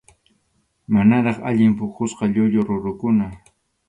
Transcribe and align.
Manaraq 0.93 1.37
allin 1.49 1.71
puqusqa 1.77 2.25
llullu 2.33 2.61
rurukuna. 2.67 3.25